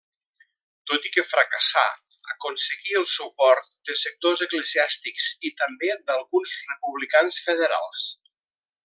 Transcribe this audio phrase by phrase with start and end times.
[0.91, 1.83] Tot i que fracassà
[2.35, 8.09] aconseguí el suport de sectors eclesiàstics i també d'alguns republicans federals.